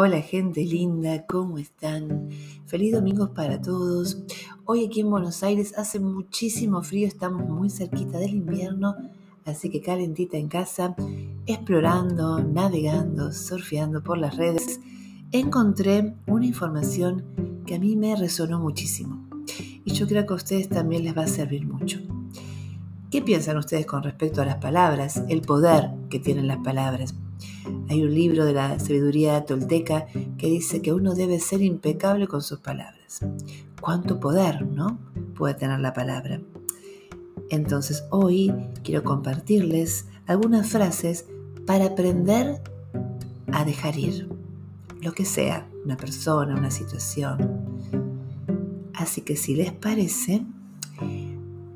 [0.00, 2.28] Hola gente linda, ¿cómo están?
[2.66, 4.22] Feliz domingo para todos.
[4.64, 8.94] Hoy aquí en Buenos Aires hace muchísimo frío, estamos muy cerquita del invierno,
[9.44, 10.94] así que calentita en casa,
[11.46, 14.78] explorando, navegando, surfeando por las redes,
[15.32, 19.26] encontré una información que a mí me resonó muchísimo
[19.84, 21.98] y yo creo que a ustedes también les va a servir mucho.
[23.10, 27.16] ¿Qué piensan ustedes con respecto a las palabras, el poder que tienen las palabras?
[27.88, 32.42] Hay un libro de la sabiduría tolteca que dice que uno debe ser impecable con
[32.42, 33.20] sus palabras.
[33.80, 34.98] ¿Cuánto poder, no?
[35.36, 36.40] Puede tener la palabra.
[37.50, 41.26] Entonces hoy quiero compartirles algunas frases
[41.66, 42.60] para aprender
[43.52, 44.28] a dejar ir,
[45.00, 48.18] lo que sea, una persona, una situación.
[48.94, 50.44] Así que si les parece,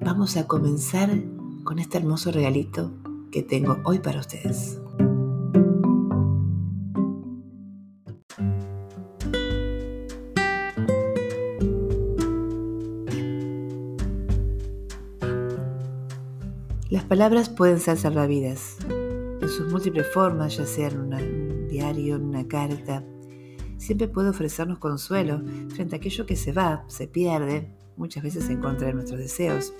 [0.00, 1.10] vamos a comenzar
[1.64, 2.92] con este hermoso regalito
[3.32, 4.78] que tengo hoy para ustedes.
[17.16, 22.46] Palabras pueden ser salvavidas en sus múltiples formas, ya sea en un diario, en una
[22.46, 23.02] carta.
[23.78, 28.60] Siempre puede ofrecernos consuelo frente a aquello que se va, se pierde, muchas veces en
[28.60, 29.72] contra de nuestros deseos.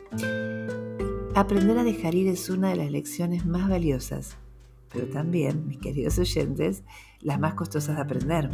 [1.34, 4.38] Aprender a dejar ir es una de las lecciones más valiosas,
[4.90, 6.84] pero también, mis queridos oyentes,
[7.20, 8.46] las más costosas de aprender.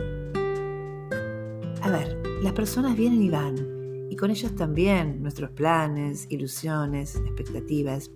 [1.83, 8.11] A ver, las personas vienen y van, y con ellas también nuestros planes, ilusiones, expectativas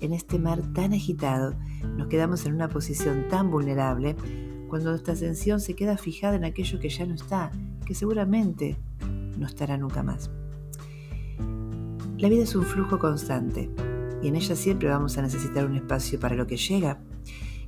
[0.00, 1.54] en este mar tan agitado,
[1.96, 4.16] nos quedamos en una posición tan vulnerable
[4.68, 7.50] cuando nuestra atención se queda fijada en aquello que ya no está,
[7.84, 8.76] que seguramente
[9.38, 10.30] no estará nunca más.
[12.18, 13.70] La vida es un flujo constante
[14.22, 16.98] y en ella siempre vamos a necesitar un espacio para lo que llega.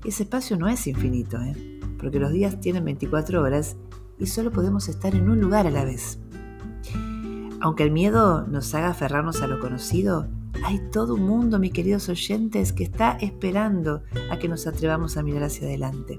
[0.05, 1.81] Ese espacio no es infinito, ¿eh?
[1.99, 3.77] porque los días tienen 24 horas
[4.19, 6.19] y solo podemos estar en un lugar a la vez.
[7.61, 10.29] Aunque el miedo nos haga aferrarnos a lo conocido,
[10.65, 15.23] hay todo un mundo, mis queridos oyentes, que está esperando a que nos atrevamos a
[15.23, 16.19] mirar hacia adelante.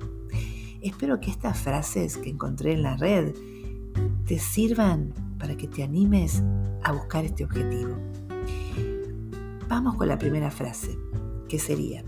[0.82, 3.34] Espero que estas frases que encontré en la red
[4.26, 6.44] te sirvan para que te animes
[6.84, 7.96] a buscar este objetivo.
[9.68, 10.98] Vamos con la primera frase,
[11.48, 12.04] que sería,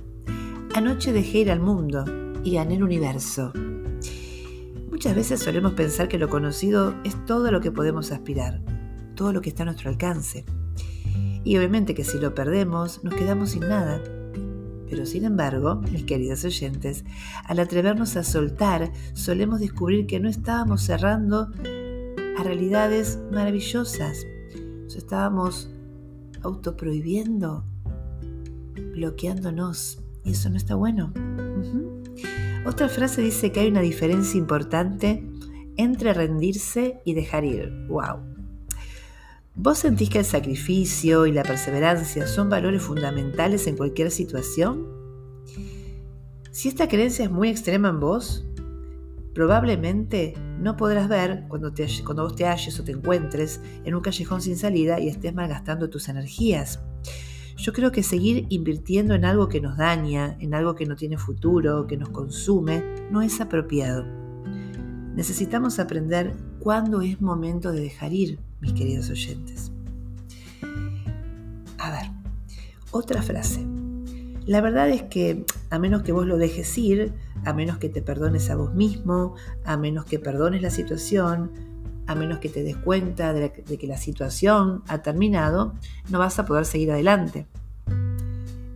[0.73, 2.05] anoche dejé ir al mundo
[2.43, 3.51] y gané el universo.
[4.89, 8.61] Muchas veces solemos pensar que lo conocido es todo lo que podemos aspirar,
[9.15, 10.45] todo lo que está a nuestro alcance.
[11.44, 14.02] Y obviamente que si lo perdemos, nos quedamos sin nada.
[14.90, 17.06] Pero sin embargo, mis queridos oyentes,
[17.46, 21.47] al atrevernos a soltar, solemos descubrir que no estábamos cerrando
[22.38, 24.25] a realidades maravillosas.
[24.84, 25.69] Nos estábamos
[26.44, 27.63] autoprohibiendo,
[28.94, 30.03] bloqueándonos.
[30.23, 31.13] Y eso no está bueno.
[32.66, 35.28] Otra frase dice que hay una diferencia importante
[35.78, 37.72] entre rendirse y dejar ir.
[37.88, 38.30] ¡Wow!
[39.53, 44.88] ¿Vos sentís que el sacrificio y la perseverancia son valores fundamentales en cualquier situación?
[46.51, 48.45] Si esta creencia es muy extrema en vos,
[49.35, 54.01] probablemente no podrás ver cuando, te, cuando vos te halles o te encuentres en un
[54.01, 56.79] callejón sin salida y estés malgastando tus energías.
[57.57, 61.17] Yo creo que seguir invirtiendo en algo que nos daña, en algo que no tiene
[61.17, 64.06] futuro, que nos consume, no es apropiado.
[65.13, 69.72] Necesitamos aprender cuándo es momento de dejar ir mis queridos oyentes.
[71.77, 72.11] A ver,
[72.91, 73.66] otra frase.
[74.45, 77.13] La verdad es que a menos que vos lo dejes ir,
[77.45, 79.35] a menos que te perdones a vos mismo,
[79.66, 81.51] a menos que perdones la situación,
[82.07, 85.73] a menos que te des cuenta de, que la situación ha terminado,
[86.09, 87.47] no vas a poder seguir adelante.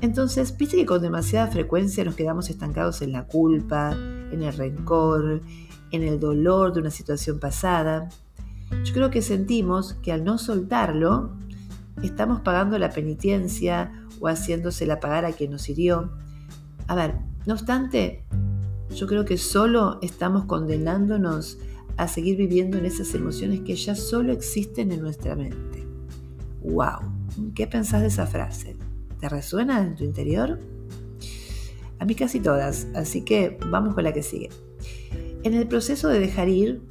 [0.02, 3.92] Entonces, viste que con demasiada frecuencia nos quedamos estancados en la culpa,
[4.32, 5.42] en el rencor,
[5.92, 8.10] en el dolor de una situación pasada,
[8.72, 11.38] yo creo que sentimos que al no soltarlo,
[12.04, 16.12] estamos pagando la penitencia o haciéndosela pagar a quien nos hirió.
[16.88, 17.16] A ver,
[17.46, 18.24] no obstante,
[18.96, 21.58] yo creo que solo estamos condenándonos
[21.98, 25.86] a seguir viviendo en esas emociones que ya solo existen en nuestra mente.
[26.62, 27.54] ¡Wow!
[27.54, 28.76] ¿Qué pensás de esa frase?
[29.20, 30.60] ¿Te resuena en tu interior?
[32.00, 34.50] A mí casi todas, así que vamos con la que sigue.
[35.44, 36.82] En el proceso de dejar ir,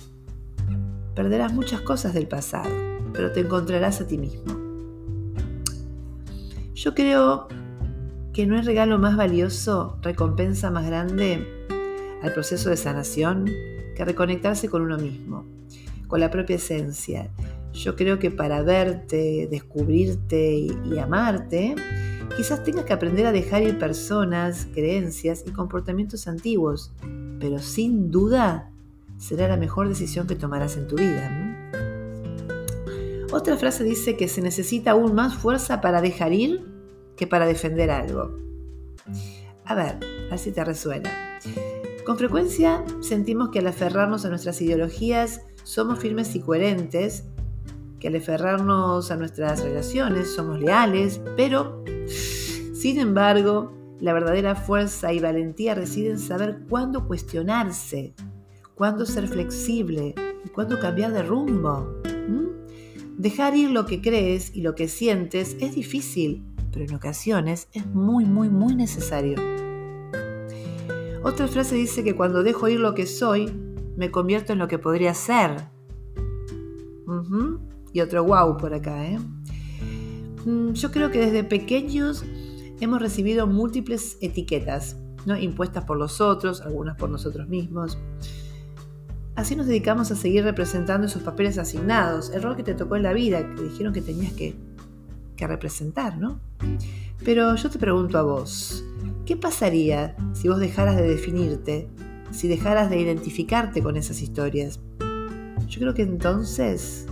[1.15, 2.71] Perderás muchas cosas del pasado,
[3.13, 4.57] pero te encontrarás a ti mismo.
[6.75, 7.47] Yo creo
[8.33, 11.47] que no hay regalo más valioso, recompensa más grande
[12.21, 13.47] al proceso de sanación
[13.95, 15.47] que reconectarse con uno mismo,
[16.09, 17.31] con la propia esencia.
[17.73, 21.77] Yo creo que para verte, descubrirte y, y amarte,
[22.37, 26.93] quizás tengas que aprender a dejar ir personas, creencias y comportamientos antiguos,
[27.39, 28.73] pero sin duda
[29.25, 31.31] será la mejor decisión que tomarás en tu vida.
[33.33, 36.63] Otra frase dice que se necesita aún más fuerza para dejar ir
[37.17, 38.37] que para defender algo.
[39.65, 39.99] A ver,
[40.31, 41.11] así te resuena.
[42.05, 47.25] Con frecuencia sentimos que al aferrarnos a nuestras ideologías somos firmes y coherentes,
[48.01, 55.21] que al aferrarnos a nuestras relaciones somos leales, pero, sin embargo, la verdadera fuerza y
[55.21, 58.15] valentía reside en saber cuándo cuestionarse,
[58.75, 62.01] cuándo ser flexible y cuándo cambiar de rumbo.
[63.17, 67.87] Dejar ir lo que crees y lo que sientes es difícil, pero en ocasiones es
[67.87, 69.37] muy, muy, muy necesario.
[71.23, 73.51] Otra frase dice que cuando dejo ir lo que soy,
[73.97, 75.69] me convierto en lo que podría ser.
[77.93, 79.19] Y otro wow por acá, ¿eh?
[80.45, 82.25] Mm, yo creo que desde pequeños
[82.81, 85.39] hemos recibido múltiples etiquetas, ¿no?
[85.39, 87.97] impuestas por los otros, algunas por nosotros mismos.
[89.37, 93.03] Así nos dedicamos a seguir representando esos papeles asignados, el rol que te tocó en
[93.03, 94.55] la vida, que dijeron que tenías que,
[95.37, 96.41] que representar, ¿no?
[97.25, 98.85] Pero yo te pregunto a vos,
[99.27, 101.89] ¿Qué pasaría si vos dejaras de definirte,
[102.31, 104.81] si dejaras de identificarte con esas historias?
[105.67, 107.07] Yo creo que entonces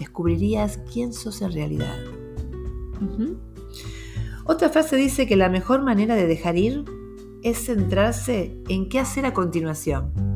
[0.00, 1.96] descubrirías quién sos en realidad.
[4.44, 6.84] Otra frase dice que la mejor manera de dejar ir
[7.44, 10.31] es centrarse en qué hacer a continuación.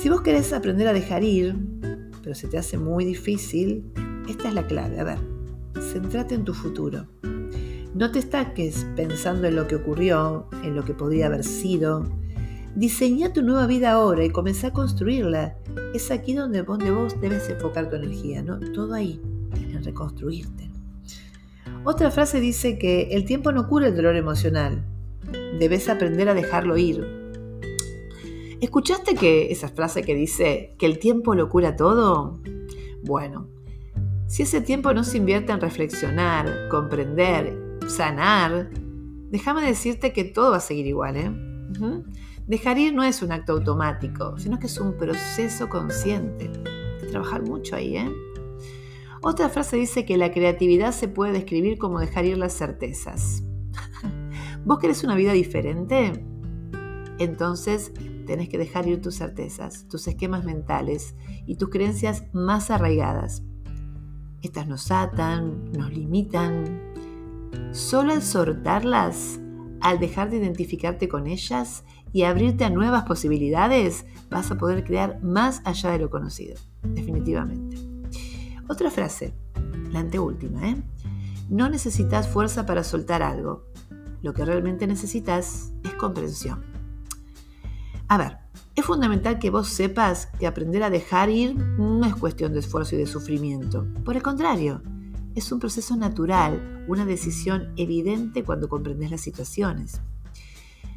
[0.00, 1.54] Si vos querés aprender a dejar ir,
[2.22, 3.84] pero se te hace muy difícil,
[4.30, 4.98] esta es la clave.
[4.98, 5.18] A ver,
[5.92, 7.06] centrate en tu futuro.
[7.94, 12.10] No te estaques pensando en lo que ocurrió, en lo que podría haber sido.
[12.74, 15.58] Diseña tu nueva vida ahora y comenzá a construirla.
[15.92, 18.58] Es aquí donde, vos debes enfocar tu energía, ¿no?
[18.72, 19.20] Todo ahí,
[19.54, 20.70] en reconstruirte.
[21.84, 24.82] Otra frase dice que el tiempo no cura el dolor emocional.
[25.58, 27.19] Debes aprender a dejarlo ir.
[28.60, 32.40] ¿Escuchaste que esa frase que dice que el tiempo lo cura todo?
[33.02, 33.48] Bueno,
[34.26, 38.70] si ese tiempo no se invierte en reflexionar, comprender sanar,
[39.30, 41.16] déjame decirte que todo va a seguir igual.
[41.16, 41.32] ¿eh?
[42.46, 46.50] Dejar ir no es un acto automático, sino que es un proceso consciente.
[46.54, 47.96] Hay que trabajar mucho ahí.
[47.96, 48.12] ¿eh?
[49.22, 53.42] Otra frase dice que la creatividad se puede describir como dejar ir las certezas.
[54.64, 56.24] ¿Vos querés una vida diferente?
[57.18, 57.92] Entonces
[58.30, 61.16] tenés que dejar ir tus certezas, tus esquemas mentales
[61.46, 63.42] y tus creencias más arraigadas.
[64.40, 66.90] Estas nos atan, nos limitan,
[67.72, 69.40] Solo al soltarlas,
[69.80, 71.82] al dejar de identificarte con ellas
[72.12, 76.54] y abrirte a nuevas posibilidades, vas a poder crear más allá de lo conocido,
[76.84, 77.78] definitivamente.
[78.68, 79.34] Otra frase,
[79.90, 80.76] la anteúltima, ¿eh?
[81.48, 83.64] No necesitas fuerza para soltar algo.
[84.22, 86.79] Lo que realmente necesitas es comprensión.
[88.10, 88.38] A ver,
[88.74, 92.96] es fundamental que vos sepas que aprender a dejar ir no es cuestión de esfuerzo
[92.96, 93.86] y de sufrimiento.
[94.04, 94.82] Por el contrario,
[95.36, 100.00] es un proceso natural, una decisión evidente cuando comprendes las situaciones.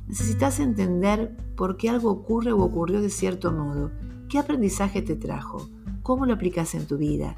[0.08, 3.92] Necesitas entender por qué algo ocurre o ocurrió de cierto modo,
[4.28, 5.70] qué aprendizaje te trajo,
[6.02, 7.36] cómo lo aplicas en tu vida.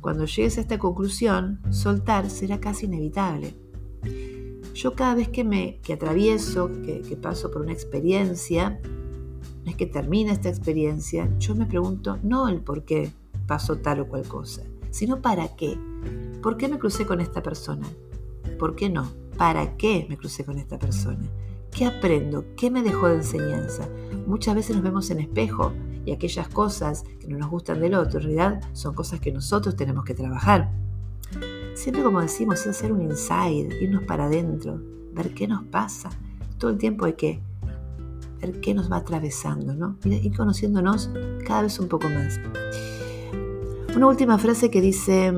[0.00, 3.56] Cuando llegues a esta conclusión, soltar será casi inevitable.
[4.78, 8.80] Yo cada vez que me que atravieso, que, paso por una experiencia,
[9.66, 13.10] es que termina esta experiencia, yo me pregunto no el por qué
[13.48, 15.76] pasó tal o cual cosa, sino para qué.
[16.40, 17.88] ¿Por qué me crucé con esta persona?
[18.56, 19.10] ¿Por qué no?
[19.36, 21.28] ¿Para qué me crucé con esta persona?
[21.72, 22.44] ¿Qué aprendo?
[22.56, 23.88] ¿Qué me dejó de enseñanza?
[24.28, 25.72] Muchas veces nos vemos en espejo
[26.06, 29.74] y aquellas cosas que no nos gustan del otro, en realidad son cosas que nosotros
[29.74, 30.70] tenemos que trabajar.
[31.78, 34.82] Siempre como decimos, es hacer un inside, irnos para adentro,
[35.12, 36.10] ver qué nos pasa.
[36.58, 37.40] Todo el tiempo hay que
[38.40, 39.96] ver qué nos va atravesando, ¿no?
[40.02, 41.08] Ir conociéndonos
[41.46, 42.40] cada vez un poco más.
[43.94, 45.32] Una última frase que dice,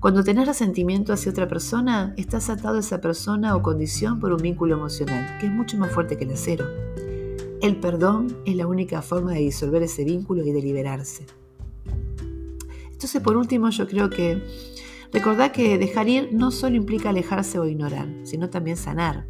[0.00, 4.42] cuando tenés resentimiento hacia otra persona, estás atado a esa persona o condición por un
[4.42, 6.66] vínculo emocional, que es mucho más fuerte que el acero.
[7.62, 11.24] El perdón es la única forma de disolver ese vínculo y de liberarse.
[12.92, 14.42] Entonces, por último, yo creo que
[15.14, 19.26] recordad que dejar ir no solo implica alejarse o ignorar, sino también sanar.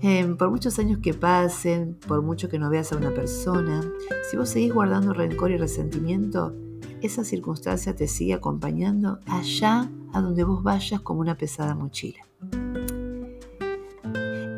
[0.00, 3.82] Em, por muchos años que pasen, por mucho que no veas a una persona,
[4.28, 6.54] si vos seguís guardando rencor y resentimiento,
[7.02, 12.26] esa circunstancia te sigue acompañando allá a donde vos vayas como una pesada mochila.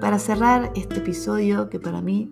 [0.01, 2.31] Para cerrar este episodio que para mí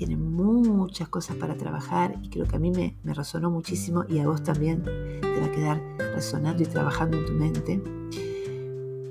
[0.00, 4.26] tiene muchas cosas para trabajar y creo que a mí me, resonó muchísimo y a
[4.26, 5.82] vos también te va a quedar
[6.14, 7.82] resonando y trabajando en tu mente,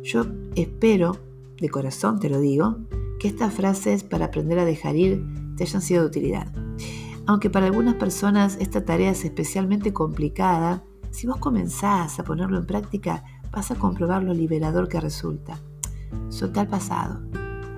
[0.02, 1.16] yo espero,
[1.62, 2.78] de corazón te lo digo,
[3.20, 5.24] que estas frases para aprender a dejar ir
[5.58, 6.52] te hayan sido de utilidad.
[7.28, 12.66] Aunque para algunas personas esta tarea es especialmente complicada, si vos comenzás a ponerlo en
[12.66, 15.60] práctica, vas a comprobar lo liberador que resulta.
[16.30, 17.20] Solta el pasado,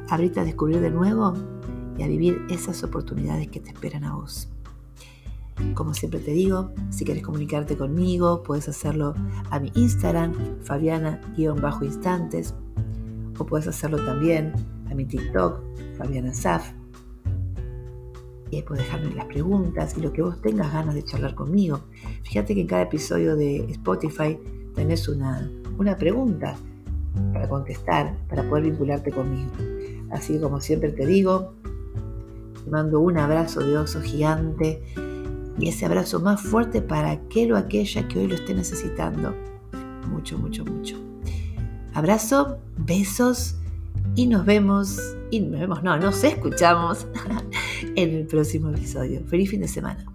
[0.08, 1.34] abrite a descubrir de nuevo
[2.04, 4.50] a vivir esas oportunidades que te esperan a vos.
[5.74, 9.14] Como siempre te digo, si quieres comunicarte conmigo, puedes hacerlo
[9.50, 12.54] a mi Instagram, Fabiana-instantes,
[13.38, 14.54] o puedes hacerlo también
[14.90, 15.62] a mi TikTok,
[15.98, 16.72] Fabiana Saf.
[18.50, 21.80] Y ahí puedes dejarme las preguntas y lo que vos tengas ganas de charlar conmigo.
[22.24, 24.38] Fíjate que en cada episodio de Spotify
[24.76, 26.58] tenés una, una pregunta
[27.34, 29.52] para contestar, para poder vincularte conmigo.
[30.12, 31.54] Así como siempre te digo,
[32.64, 34.82] te mando un abrazo de oso gigante
[35.60, 39.36] y ese abrazo más fuerte para aquel o aquella que hoy lo esté necesitando.
[40.10, 40.98] Mucho, mucho, mucho.
[41.94, 43.56] Abrazo, besos
[44.16, 45.00] y nos vemos,
[45.30, 47.08] y nos vemos, no, nos escuchamos
[47.96, 49.22] en el próximo episodio.
[49.28, 50.11] Feliz fin de semana.